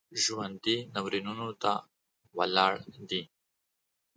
ژوندي 0.21 0.77
ناورینونو 0.93 1.47
ته 1.61 1.73
ولاړ 2.37 2.73
دي 3.09 3.21